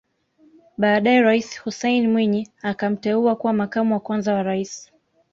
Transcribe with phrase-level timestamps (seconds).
[0.77, 4.91] Baadae Rais Hussein Mwinyi akamteua kuwa makamu wa kwanza wa Rais